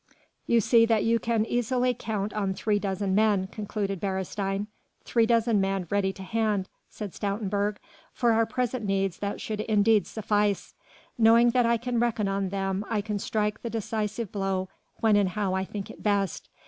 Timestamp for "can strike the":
13.01-13.69